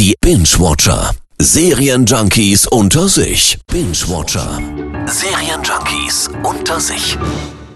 Die 0.00 0.14
Binge-Watcher. 0.22 1.14
Serienjunkies 1.38 2.66
unter 2.66 3.06
sich. 3.06 3.58
Binge-Watcher. 3.70 4.58
Serienjunkies 5.04 6.30
unter 6.42 6.80
sich. 6.80 7.18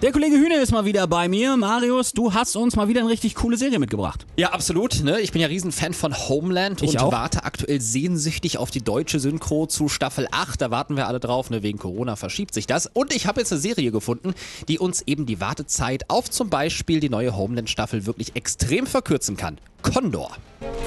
Der 0.05 0.13
Kollege 0.13 0.37
Hühne 0.37 0.57
ist 0.57 0.71
mal 0.71 0.85
wieder 0.85 1.07
bei 1.07 1.29
mir. 1.29 1.57
Marius, 1.57 2.13
du 2.13 2.35
hast 2.35 2.57
uns 2.57 2.77
mal 2.77 2.89
wieder 2.89 3.01
eine 3.01 3.09
richtig 3.09 3.37
coole 3.37 3.57
Serie 3.57 3.79
mitgebracht. 3.79 4.27
Ja, 4.37 4.51
absolut. 4.51 5.03
Ne? 5.03 5.19
Ich 5.21 5.33
bin 5.33 5.41
ja 5.41 5.47
Riesenfan 5.47 5.95
von 5.95 6.15
Homeland 6.29 6.83
Ich 6.83 6.91
und 6.91 6.99
auch. 6.99 7.11
warte 7.11 7.45
aktuell 7.45 7.81
sehnsüchtig 7.81 8.59
auf 8.59 8.71
die 8.71 8.83
deutsche 8.83 9.19
Synchro 9.19 9.65
zu 9.65 9.89
Staffel 9.89 10.29
8. 10.31 10.61
Da 10.61 10.71
warten 10.71 10.99
wir 10.99 11.09
alle 11.09 11.21
drauf. 11.21 11.49
Ne? 11.49 11.63
Wegen 11.63 11.79
Corona 11.79 12.17
verschiebt 12.17 12.53
sich 12.53 12.67
das. 12.67 12.87
Und 12.93 13.15
ich 13.15 13.27
habe 13.27 13.41
jetzt 13.41 13.51
eine 13.51 13.63
Serie 13.63 13.93
gefunden, 13.93 14.35
die 14.69 14.79
uns 14.79 15.01
eben 15.07 15.25
die 15.25 15.41
Wartezeit 15.41 16.11
auf 16.11 16.29
zum 16.29 16.51
Beispiel 16.51 17.01
die 17.01 17.09
neue 17.09 17.35
Homeland-Staffel 17.35 18.05
wirklich 18.05 18.37
extrem 18.37 18.87
verkürzen 18.87 19.39
kann. 19.39 19.57
Condor. 19.81 20.33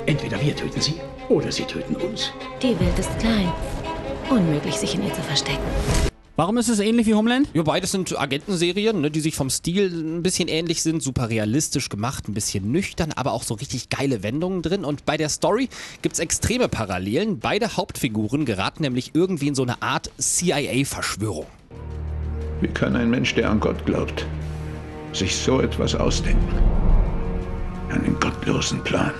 Entweder 0.05 0.39
wir 0.39 0.55
töten 0.55 0.79
sie 0.79 0.93
oder 1.29 1.51
sie 1.51 1.63
töten 1.63 1.95
uns. 1.95 2.29
Die 2.61 2.79
Welt 2.79 2.99
ist 2.99 3.17
klein. 3.17 3.51
Unmöglich, 4.29 4.75
sich 4.75 4.93
in 4.93 5.03
ihr 5.03 5.13
zu 5.15 5.23
verstecken. 5.23 5.65
Warum 6.37 6.57
ist 6.57 6.69
es 6.69 6.79
ähnlich 6.79 7.07
wie 7.07 7.15
Homeland? 7.15 7.49
Ja, 7.55 7.63
beides 7.63 7.91
sind 7.91 8.15
Agentenserien, 8.15 9.01
ne, 9.01 9.09
die 9.09 9.21
sich 9.21 9.33
vom 9.33 9.49
Stil 9.49 9.87
ein 9.87 10.21
bisschen 10.21 10.47
ähnlich 10.47 10.83
sind, 10.83 11.01
super 11.01 11.31
realistisch 11.31 11.89
gemacht, 11.89 12.29
ein 12.29 12.35
bisschen 12.35 12.71
nüchtern, 12.71 13.11
aber 13.15 13.31
auch 13.31 13.41
so 13.41 13.55
richtig 13.55 13.89
geile 13.89 14.21
Wendungen 14.21 14.61
drin. 14.61 14.85
Und 14.85 15.03
bei 15.03 15.17
der 15.17 15.29
Story 15.29 15.67
gibt's 16.03 16.19
extreme 16.19 16.67
Parallelen. 16.67 17.39
Beide 17.39 17.75
Hauptfiguren 17.75 18.45
geraten 18.45 18.83
nämlich 18.83 19.15
irgendwie 19.15 19.47
in 19.47 19.55
so 19.55 19.63
eine 19.63 19.81
Art 19.81 20.11
CIA-Verschwörung. 20.19 21.47
Wie 22.61 22.67
kann 22.67 22.95
ein 22.95 23.09
Mensch, 23.09 23.33
der 23.33 23.49
an 23.49 23.59
Gott 23.59 23.83
glaubt, 23.87 24.27
sich 25.13 25.35
so 25.35 25.59
etwas 25.59 25.95
ausdenken? 25.95 26.59
Einen 27.89 28.15
gottlosen 28.19 28.83
Plan. 28.83 29.11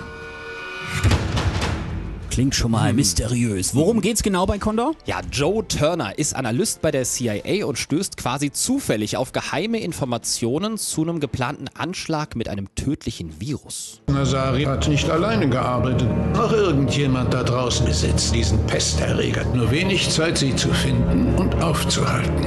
Klingt 2.38 2.54
schon 2.54 2.66
Hm. 2.66 2.70
mal 2.70 2.92
mysteriös. 2.92 3.74
Worum 3.74 4.00
geht's 4.00 4.22
genau 4.22 4.46
bei 4.46 4.58
Condor? 4.58 4.94
Ja, 5.06 5.22
Joe 5.32 5.66
Turner 5.66 6.16
ist 6.16 6.36
Analyst 6.36 6.80
bei 6.80 6.92
der 6.92 7.02
CIA 7.02 7.66
und 7.66 7.76
stößt 7.80 8.16
quasi 8.16 8.52
zufällig 8.52 9.16
auf 9.16 9.32
geheime 9.32 9.80
Informationen 9.80 10.78
zu 10.78 11.02
einem 11.02 11.18
geplanten 11.18 11.66
Anschlag 11.76 12.36
mit 12.36 12.48
einem 12.48 12.72
tödlichen 12.76 13.40
Virus. 13.40 14.02
Nazari 14.06 14.62
hat 14.62 14.86
nicht 14.86 15.10
alleine 15.10 15.48
gearbeitet. 15.48 16.08
Auch 16.34 16.52
irgendjemand 16.52 17.34
da 17.34 17.42
draußen 17.42 17.84
besitzt 17.84 18.32
diesen 18.32 18.64
Pesterreger. 18.68 19.44
Nur 19.52 19.72
wenig 19.72 20.08
Zeit, 20.08 20.38
sie 20.38 20.54
zu 20.54 20.68
finden 20.68 21.34
und 21.34 21.60
aufzuhalten. 21.60 22.46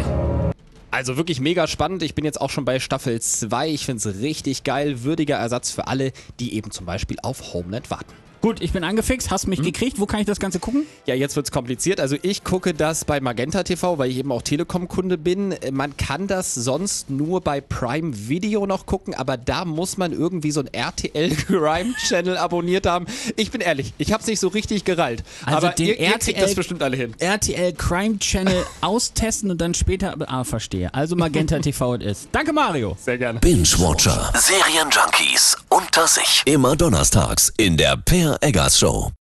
Also 0.90 1.18
wirklich 1.18 1.42
mega 1.42 1.68
spannend. 1.68 2.02
Ich 2.02 2.16
bin 2.16 2.24
jetzt 2.24 2.40
auch 2.40 2.50
schon 2.50 2.64
bei 2.64 2.80
Staffel 2.80 3.20
2. 3.20 3.68
Ich 3.68 3.86
finde 3.86 4.08
es 4.10 4.22
richtig 4.22 4.64
geil. 4.64 5.04
Würdiger 5.04 5.36
Ersatz 5.36 5.70
für 5.70 5.88
alle, 5.88 6.14
die 6.40 6.54
eben 6.54 6.72
zum 6.72 6.86
Beispiel 6.86 7.18
auf 7.22 7.52
Homeland 7.52 7.92
warten. 7.92 8.14
Gut, 8.42 8.60
ich 8.60 8.72
bin 8.74 8.84
angefixt, 8.84 9.30
hast 9.30 9.46
mich 9.46 9.62
gekriegt. 9.62 10.00
Wo 10.00 10.08
kann 10.08 10.20
ich 10.20 10.26
das 10.26 10.40
Ganze 10.40 10.58
gucken? 10.58 10.88
Ja, 11.06 11.14
jetzt 11.14 11.36
wird's 11.36 11.52
kompliziert. 11.52 12.00
Also 12.00 12.16
ich 12.24 12.44
gucke 12.44 12.74
das 12.74 13.06
bei 13.06 13.20
Magenta 13.20 13.62
TV, 13.62 14.00
weil 14.00 14.10
ich 14.10 14.18
eben 14.18 14.32
auch 14.32 14.42
Telekom-Kunde 14.42 15.20
bin. 15.20 15.54
Man 15.72 15.96
kann 15.96 16.26
das 16.26 16.56
sonst 16.56 17.12
nur 17.12 17.42
bei 17.42 17.62
Prime 17.62 18.12
Video 18.28 18.66
noch 18.66 18.88
gucken, 18.88 19.14
aber 19.14 19.38
da 19.38 19.64
muss 19.64 19.98
man 19.98 20.12
irgendwie 20.12 20.50
so 20.50 20.62
ein 20.62 20.74
RTL 20.74 21.36
Crime 21.36 21.94
Channel 22.08 22.36
abonniert 22.40 22.88
haben. 22.88 23.06
Ich 23.36 23.52
bin 23.52 23.62
ehrlich, 23.62 23.94
ich 24.00 24.12
hab's 24.12 24.26
nicht 24.26 24.40
so 24.40 24.48
richtig 24.48 24.86
gerallt. 24.86 25.24
Also 25.46 25.68
aber 25.68 25.76
den 25.76 25.88
ihr, 25.90 26.00
ihr 26.00 26.10
kriegt 26.14 26.30
RTL 26.30 26.42
das 26.42 26.56
bestimmt 26.56 26.82
alle 26.82 26.98
hin. 26.98 27.14
RTL 27.20 27.74
Crime 27.74 28.18
Channel 28.18 28.66
austesten 28.82 29.52
und 29.52 29.62
dann 29.62 29.76
später. 29.76 30.16
Ah, 30.28 30.44
verstehe. 30.46 30.92
Also 30.96 31.16
Magenta 31.16 31.60
TV 31.60 31.94
ist. 31.96 32.30
Danke, 32.32 32.54
Mario. 32.54 32.98
Sehr 33.00 33.20
gerne. 33.20 33.40
Binge-Watcher. 33.40 34.34
Serienjunkies 34.36 35.58
unter 35.70 36.08
sich. 36.08 36.42
Immer 36.46 36.76
donnerstags 36.76 37.54
in 37.58 37.78
der 37.78 37.98
Per 38.32 38.38
Eggers 38.40 38.78
Show. 38.78 39.12